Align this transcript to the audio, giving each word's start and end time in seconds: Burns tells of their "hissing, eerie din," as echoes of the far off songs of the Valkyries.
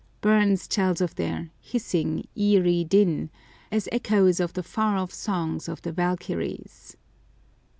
Burns 0.19 0.67
tells 0.67 0.99
of 0.99 1.13
their 1.13 1.51
"hissing, 1.59 2.27
eerie 2.35 2.83
din," 2.83 3.29
as 3.71 3.87
echoes 3.91 4.39
of 4.39 4.53
the 4.53 4.63
far 4.63 4.97
off 4.97 5.13
songs 5.13 5.69
of 5.69 5.83
the 5.83 5.91
Valkyries. 5.91 6.97